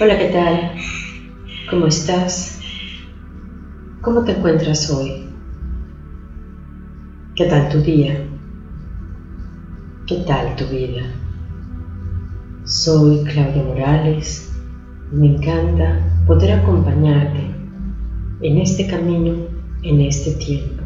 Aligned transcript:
Hola, 0.00 0.16
¿qué 0.16 0.26
tal? 0.26 0.72
¿Cómo 1.70 1.86
estás? 1.86 2.52
¿Cómo 4.00 4.24
te 4.24 4.32
encuentras 4.32 4.90
hoy? 4.90 5.14
¿Qué 7.36 7.46
tal 7.46 7.68
tu 7.68 7.80
día? 7.80 8.20
¿Qué 10.04 10.16
tal 10.16 10.56
tu 10.56 10.66
vida? 10.66 11.08
Soy 12.64 13.18
Claudia 13.18 13.62
Morales 13.62 14.42
me 15.12 15.28
encanta 15.28 15.96
poder 16.26 16.50
acompañarte 16.50 17.48
en 18.40 18.58
este 18.58 18.88
camino, 18.88 19.36
en 19.82 20.00
este 20.00 20.32
tiempo. 20.32 20.82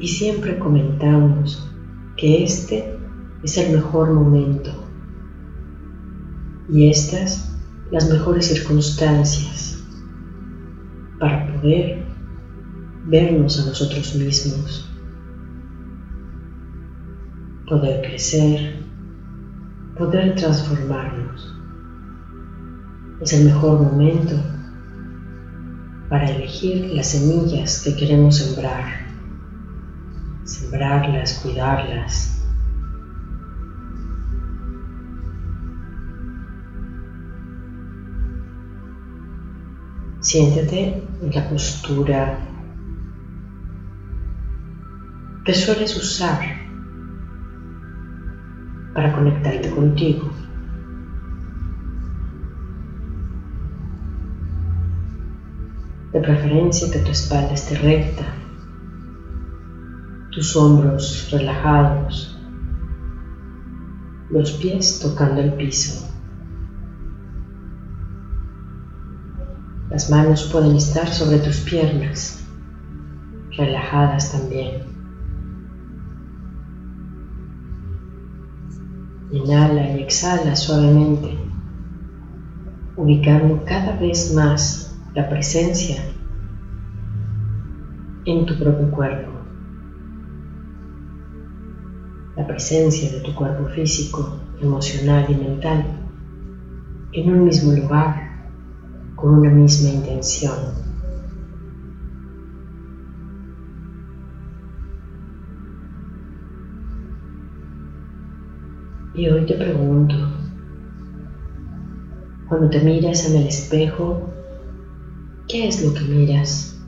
Y 0.00 0.08
siempre 0.08 0.58
comentamos 0.58 1.64
que 2.16 2.42
este 2.42 2.84
es 3.44 3.56
el 3.56 3.70
mejor 3.70 4.10
momento 4.10 4.89
y 6.72 6.88
estas 6.88 7.50
las 7.90 8.08
mejores 8.08 8.46
circunstancias 8.46 9.82
para 11.18 11.52
poder 11.52 12.04
vernos 13.06 13.60
a 13.60 13.66
nosotros 13.66 14.14
mismos, 14.14 14.88
poder 17.68 18.02
crecer, 18.02 18.84
poder 19.98 20.36
transformarnos. 20.36 21.56
Es 23.20 23.32
el 23.32 23.46
mejor 23.46 23.80
momento 23.80 24.36
para 26.08 26.30
elegir 26.30 26.92
las 26.94 27.08
semillas 27.08 27.82
que 27.82 27.96
queremos 27.96 28.36
sembrar, 28.36 29.06
sembrarlas, 30.44 31.40
cuidarlas, 31.42 32.39
Siéntete 40.22 41.02
en 41.22 41.30
la 41.34 41.48
postura 41.48 42.38
que 45.46 45.54
sueles 45.54 45.96
usar 45.96 46.38
para 48.92 49.14
conectarte 49.14 49.70
contigo. 49.70 50.30
De 56.12 56.20
preferencia 56.20 56.90
que 56.90 56.98
tu 56.98 57.12
espalda 57.12 57.54
esté 57.54 57.78
recta, 57.78 58.26
tus 60.32 60.54
hombros 60.54 61.30
relajados, 61.32 62.38
los 64.28 64.52
pies 64.52 65.00
tocando 65.00 65.40
el 65.40 65.54
piso. 65.54 66.09
Las 69.90 70.08
manos 70.08 70.48
pueden 70.52 70.76
estar 70.76 71.08
sobre 71.08 71.40
tus 71.40 71.58
piernas, 71.62 72.46
relajadas 73.56 74.30
también. 74.30 74.84
Inhala 79.32 79.90
y 79.90 80.02
exhala 80.02 80.54
suavemente, 80.54 81.36
ubicando 82.96 83.64
cada 83.64 83.96
vez 83.96 84.32
más 84.32 84.96
la 85.12 85.28
presencia 85.28 86.04
en 88.26 88.46
tu 88.46 88.56
propio 88.60 88.92
cuerpo. 88.92 89.32
La 92.36 92.46
presencia 92.46 93.10
de 93.10 93.20
tu 93.22 93.34
cuerpo 93.34 93.66
físico, 93.70 94.38
emocional 94.60 95.26
y 95.28 95.34
mental 95.34 95.84
en 97.12 97.32
un 97.32 97.44
mismo 97.44 97.72
lugar 97.72 98.29
con 99.20 99.34
una 99.34 99.50
misma 99.50 99.90
intención. 99.90 100.54
Y 109.14 109.28
hoy 109.28 109.44
te 109.44 109.54
pregunto, 109.54 110.14
cuando 112.48 112.70
te 112.70 112.80
miras 112.80 113.28
en 113.28 113.36
el 113.36 113.48
espejo, 113.48 114.30
¿qué 115.48 115.68
es 115.68 115.84
lo 115.84 115.92
que 115.92 116.00
miras? 116.00 116.80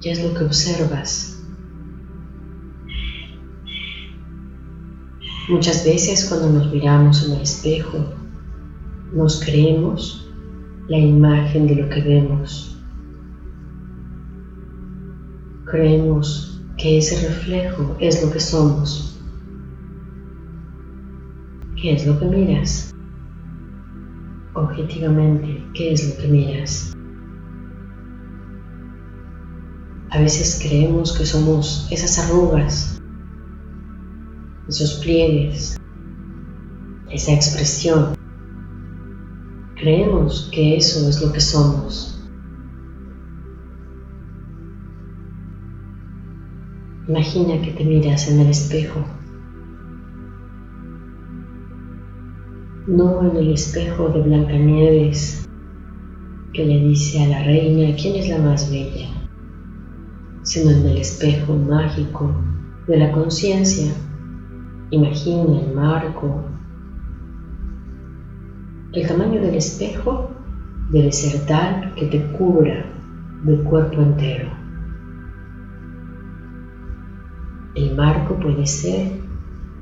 ¿Qué 0.00 0.12
es 0.12 0.22
lo 0.22 0.34
que 0.34 0.44
observas? 0.44 1.42
Muchas 5.48 5.84
veces 5.84 6.26
cuando 6.28 6.50
nos 6.50 6.72
miramos 6.72 7.26
en 7.26 7.32
el 7.32 7.40
espejo, 7.40 7.98
nos 9.12 9.42
creemos 9.42 10.27
la 10.88 10.96
imagen 10.98 11.66
de 11.66 11.76
lo 11.76 11.88
que 11.90 12.00
vemos. 12.00 12.82
Creemos 15.66 16.62
que 16.78 16.96
ese 16.96 17.28
reflejo 17.28 17.94
es 18.00 18.24
lo 18.24 18.32
que 18.32 18.40
somos. 18.40 19.20
¿Qué 21.76 21.92
es 21.92 22.06
lo 22.06 22.18
que 22.18 22.24
miras? 22.24 22.94
Objetivamente, 24.54 25.62
¿qué 25.74 25.92
es 25.92 26.08
lo 26.08 26.22
que 26.22 26.28
miras? 26.28 26.94
A 30.10 30.18
veces 30.18 30.58
creemos 30.62 31.16
que 31.16 31.26
somos 31.26 31.86
esas 31.90 32.18
arrugas, 32.18 32.98
esos 34.66 34.94
pliegues, 35.04 35.78
esa 37.10 37.32
expresión 37.32 38.17
Creemos 39.78 40.50
que 40.52 40.76
eso 40.76 41.08
es 41.08 41.22
lo 41.22 41.32
que 41.32 41.40
somos. 41.40 42.20
Imagina 47.06 47.62
que 47.62 47.70
te 47.70 47.84
miras 47.84 48.28
en 48.28 48.40
el 48.40 48.48
espejo. 48.48 49.04
No 52.88 53.30
en 53.30 53.36
el 53.36 53.52
espejo 53.52 54.08
de 54.08 54.22
Blancanieves 54.22 55.48
que 56.52 56.66
le 56.66 56.80
dice 56.80 57.22
a 57.22 57.28
la 57.28 57.44
reina 57.44 57.94
quién 57.94 58.16
es 58.16 58.28
la 58.28 58.38
más 58.38 58.68
bella, 58.72 59.06
sino 60.42 60.72
en 60.72 60.86
el 60.86 60.96
espejo 60.96 61.54
mágico 61.54 62.34
de 62.88 62.96
la 62.96 63.12
conciencia. 63.12 63.92
Imagina 64.90 65.60
el 65.60 65.72
marco 65.72 66.57
el 68.92 69.06
tamaño 69.06 69.40
del 69.42 69.54
espejo 69.54 70.30
debe 70.90 71.12
ser 71.12 71.44
tal 71.46 71.94
que 71.94 72.06
te 72.06 72.22
cubra 72.32 72.86
del 73.44 73.62
cuerpo 73.64 74.00
entero. 74.00 74.48
El 77.74 77.94
marco 77.94 78.34
puede 78.36 78.66
ser 78.66 79.12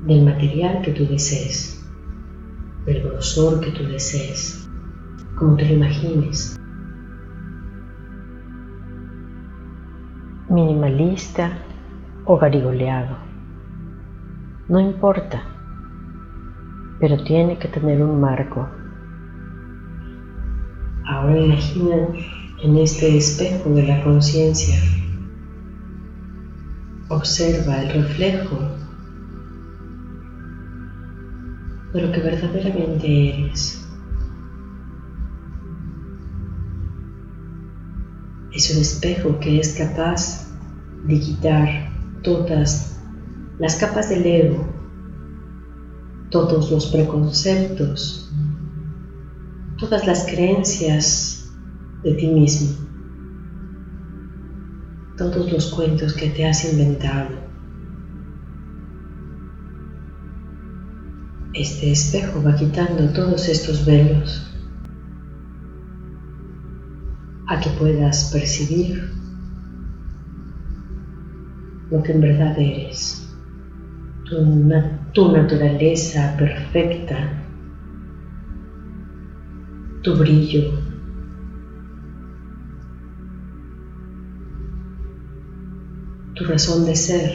del 0.05 0.25
material 0.25 0.81
que 0.81 0.91
tú 0.91 1.07
desees, 1.07 1.89
del 2.85 3.01
grosor 3.03 3.61
que 3.61 3.71
tú 3.71 3.83
desees, 3.83 4.69
como 5.35 5.55
te 5.55 5.65
lo 5.69 5.75
imagines. 5.75 6.59
Minimalista 10.49 11.59
o 12.25 12.37
garigoleado. 12.37 13.15
No 14.67 14.81
importa, 14.81 15.43
pero 16.99 17.23
tiene 17.23 17.57
que 17.57 17.69
tener 17.69 18.03
un 18.03 18.19
marco 18.19 18.67
Ahora 21.07 21.39
imagina 21.39 22.09
en 22.61 22.75
este 22.75 23.15
espejo 23.17 23.69
de 23.69 23.87
la 23.87 24.03
conciencia. 24.03 24.77
Observa 27.07 27.81
el 27.81 27.89
reflejo 27.93 28.59
de 31.93 32.01
lo 32.01 32.11
que 32.11 32.19
verdaderamente 32.19 33.45
eres. 33.45 33.81
Es 38.51 38.75
un 38.75 38.81
espejo 38.81 39.39
que 39.39 39.61
es 39.61 39.75
capaz 39.77 40.45
de 41.05 41.19
quitar 41.21 41.89
todas 42.21 42.99
las 43.59 43.77
capas 43.77 44.09
del 44.09 44.25
ego, 44.25 44.67
todos 46.31 46.69
los 46.69 46.87
preconceptos 46.87 48.26
todas 49.77 50.07
las 50.07 50.25
creencias 50.25 51.51
de 52.03 52.13
ti 52.13 52.27
mismo, 52.27 52.75
todos 55.17 55.51
los 55.51 55.71
cuentos 55.71 56.13
que 56.13 56.29
te 56.29 56.45
has 56.45 56.65
inventado. 56.65 57.29
Este 61.53 61.91
espejo 61.91 62.41
va 62.43 62.55
quitando 62.55 63.11
todos 63.13 63.47
estos 63.49 63.85
velos 63.85 64.51
a 67.47 67.59
que 67.59 67.69
puedas 67.71 68.31
percibir 68.31 69.11
lo 71.91 72.03
que 72.03 72.11
en 72.11 72.21
verdad 72.21 72.57
eres, 72.59 73.27
tu, 74.25 74.69
tu 75.13 75.31
naturaleza 75.31 76.35
perfecta 76.37 77.46
tu 80.07 80.15
brillo, 80.15 80.63
tu 86.33 86.45
razón 86.45 86.85
de 86.85 86.95
ser, 86.95 87.29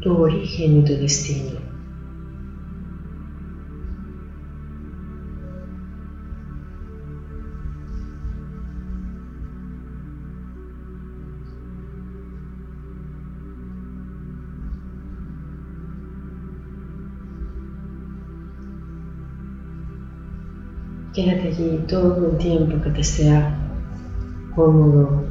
tu 0.00 0.20
origen 0.20 0.78
y 0.78 0.82
tu 0.82 0.96
destino. 0.96 1.67
Quédate 21.18 21.48
allí 21.48 21.80
todo 21.88 22.30
el 22.30 22.38
tiempo 22.38 22.80
que 22.80 22.90
te 22.90 23.02
sea 23.02 23.58
cómodo, 24.54 25.24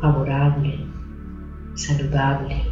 favorable, 0.00 0.86
saludable. 1.74 2.62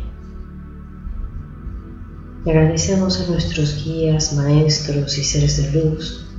Y 2.46 2.50
agradecemos 2.50 3.20
a 3.20 3.32
nuestros 3.32 3.84
guías, 3.84 4.36
maestros 4.36 5.18
y 5.18 5.24
seres 5.24 5.56
de 5.56 5.82
luz 5.82 6.32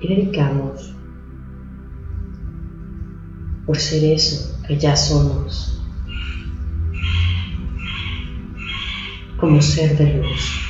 y 0.00 0.08
dedicamos 0.08 0.94
por 3.64 3.78
ser 3.78 4.04
eso 4.04 4.60
que 4.68 4.76
ya 4.76 4.94
somos 4.94 5.82
como 9.38 9.62
ser 9.62 9.96
de 9.96 10.18
luz 10.18 10.69